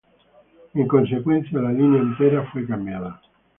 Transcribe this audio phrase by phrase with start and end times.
[0.73, 3.21] En consecuencia, la línea entera fue cambiada.